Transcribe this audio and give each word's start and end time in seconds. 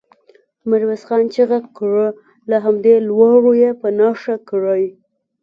ميرويس 0.69 1.03
خان 1.07 1.25
چيغه 1.33 1.59
کړه! 1.77 2.07
له 2.49 2.57
همدې 2.65 2.95
لوړو 3.07 3.51
يې 3.61 3.71
په 3.81 3.87
نښه 3.99 4.35
کړئ. 4.49 4.83